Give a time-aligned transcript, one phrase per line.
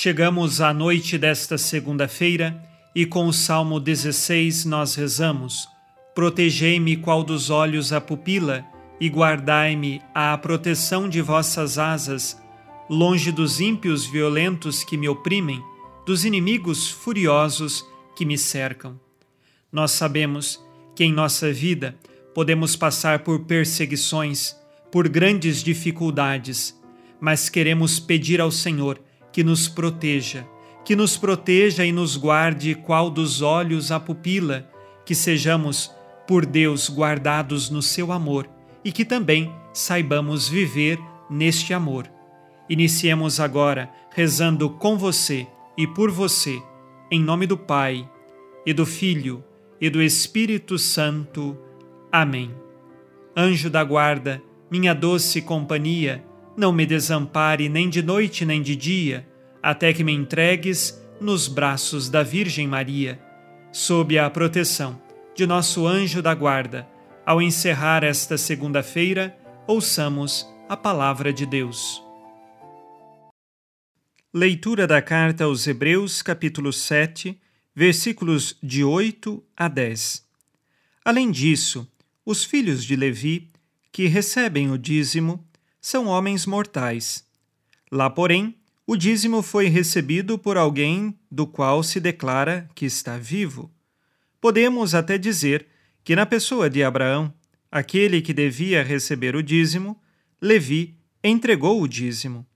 [0.00, 2.56] Chegamos à noite desta segunda-feira
[2.94, 5.68] e com o Salmo 16 nós rezamos:
[6.14, 8.64] Protegei-me qual dos olhos a pupila
[9.00, 12.40] e guardai-me à proteção de vossas asas,
[12.88, 15.60] longe dos ímpios violentos que me oprimem,
[16.06, 17.84] dos inimigos furiosos
[18.14, 19.00] que me cercam.
[19.72, 20.64] Nós sabemos
[20.94, 21.98] que em nossa vida
[22.32, 24.54] podemos passar por perseguições,
[24.92, 26.72] por grandes dificuldades,
[27.20, 30.46] mas queremos pedir ao Senhor que nos proteja,
[30.84, 34.68] que nos proteja e nos guarde qual dos olhos a pupila,
[35.04, 35.90] que sejamos,
[36.26, 38.48] por Deus, guardados no seu amor
[38.84, 40.98] e que também saibamos viver
[41.30, 42.10] neste amor.
[42.68, 46.60] Iniciemos agora rezando com você e por você,
[47.10, 48.08] em nome do Pai,
[48.66, 49.42] e do Filho,
[49.80, 51.56] e do Espírito Santo.
[52.12, 52.54] Amém.
[53.36, 56.24] Anjo da guarda, minha doce companhia,
[56.58, 59.24] não me desampare nem de noite nem de dia,
[59.62, 63.16] até que me entregues nos braços da Virgem Maria.
[63.70, 65.00] Sob a proteção
[65.36, 66.84] de nosso anjo da guarda,
[67.24, 69.38] ao encerrar esta segunda-feira,
[69.68, 72.02] ouçamos a palavra de Deus.
[74.34, 77.40] Leitura da carta aos Hebreus, capítulo 7,
[77.72, 80.26] versículos de 8 a 10.
[81.04, 81.88] Além disso,
[82.26, 83.48] os filhos de Levi,
[83.92, 85.47] que recebem o dízimo,
[85.80, 87.24] são homens mortais.
[87.90, 88.54] Lá, porém,
[88.86, 93.70] o dízimo foi recebido por alguém do qual se declara que está vivo.
[94.40, 95.66] Podemos até dizer
[96.02, 97.32] que na pessoa de Abraão,
[97.70, 100.00] aquele que devia receber o dízimo,
[100.40, 102.46] Levi entregou o dízimo,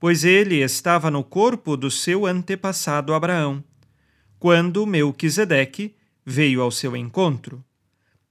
[0.00, 3.62] pois ele estava no corpo do seu antepassado Abraão,
[4.38, 5.94] quando Melquisedeque
[6.24, 7.64] veio ao seu encontro.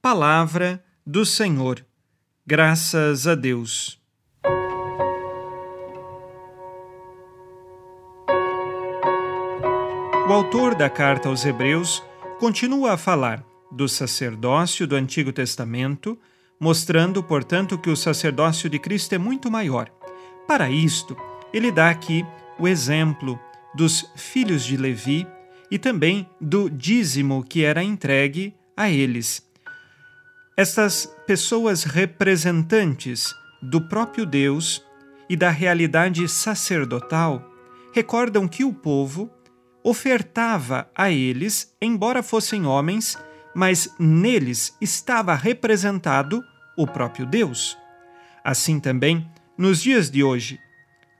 [0.01, 1.85] Palavra do Senhor.
[2.45, 4.04] Graças a Deus.
[10.27, 12.03] O autor da carta aos Hebreus
[12.39, 16.17] continua a falar do sacerdócio do Antigo Testamento,
[16.59, 19.87] mostrando, portanto, que o sacerdócio de Cristo é muito maior.
[20.47, 21.15] Para isto,
[21.53, 22.25] ele dá aqui
[22.57, 23.39] o exemplo
[23.75, 25.27] dos filhos de Levi
[25.69, 29.47] e também do dízimo que era entregue a eles.
[30.57, 33.31] Estas pessoas representantes
[33.61, 34.83] do próprio Deus
[35.29, 37.47] e da realidade sacerdotal
[37.93, 39.29] recordam que o povo
[39.85, 43.15] ofertava a eles, embora fossem homens,
[43.53, 46.43] mas neles estava representado
[46.75, 47.77] o próprio Deus.
[48.43, 50.59] Assim também, nos dias de hoje,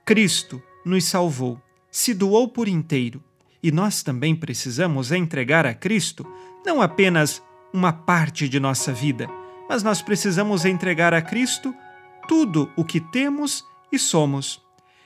[0.04, 1.62] Cristo nos salvou,
[1.92, 3.22] se doou por inteiro,
[3.62, 6.26] e nós também precisamos entregar a Cristo
[6.64, 7.40] não apenas
[7.72, 9.30] uma parte de nossa vida,
[9.68, 11.72] mas nós precisamos entregar a Cristo
[12.26, 14.60] tudo o que temos e somos.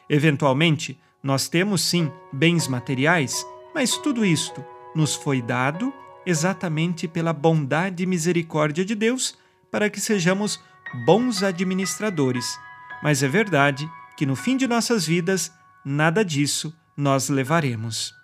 [0.09, 4.65] Eventualmente, nós temos sim bens materiais, mas tudo isto
[4.95, 5.93] nos foi dado
[6.25, 9.37] exatamente pela bondade e misericórdia de Deus
[9.71, 10.61] para que sejamos
[11.07, 12.59] bons administradores.
[13.03, 15.53] Mas é verdade que no fim de nossas vidas,
[15.85, 18.15] nada disso nós levaremos.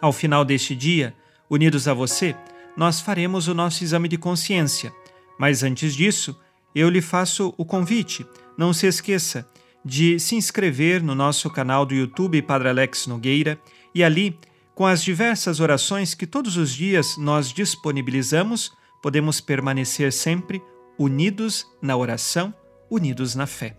[0.00, 1.14] Ao final deste dia,
[1.48, 2.34] unidos a você,
[2.76, 4.92] nós faremos o nosso exame de consciência.
[5.38, 6.38] Mas antes disso,
[6.74, 8.26] eu lhe faço o convite.
[8.58, 9.48] Não se esqueça
[9.84, 13.58] de se inscrever no nosso canal do YouTube Padre Alex Nogueira
[13.94, 14.38] e ali
[14.74, 20.60] com as diversas orações que todos os dias nós disponibilizamos, podemos permanecer sempre
[20.98, 22.52] unidos na oração,
[22.90, 23.76] unidos na fé.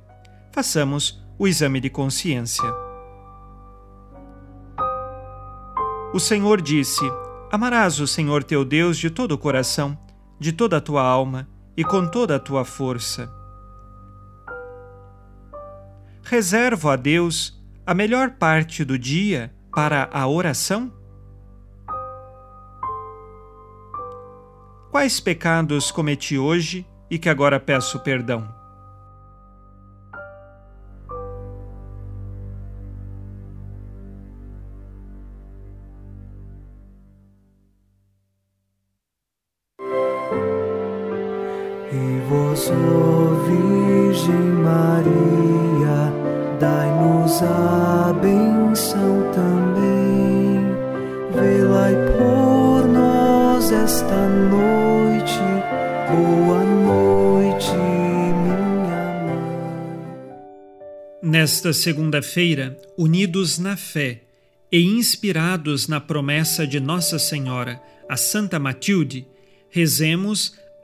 [0.53, 2.63] Façamos o exame de consciência.
[6.13, 7.03] O Senhor disse:
[7.51, 9.97] Amarás o Senhor teu Deus de todo o coração,
[10.39, 13.29] de toda a tua alma e com toda a tua força.
[16.27, 17.53] Reservo a Deus
[17.85, 20.91] a melhor parte do dia para a oração?
[24.89, 28.51] Quais pecados cometi hoje e que agora peço perdão?
[42.73, 46.11] Virgem Maria,
[46.59, 50.65] dai-nos a benção também.
[51.31, 55.39] Velai por nós esta noite.
[56.09, 58.61] Boa noite, minha
[59.25, 60.09] mãe.
[61.21, 64.21] Nesta segunda-feira, unidos na fé
[64.71, 67.79] e inspirados na promessa de Nossa Senhora,
[68.09, 69.27] a Santa Matilde,
[69.69, 70.53] rezemos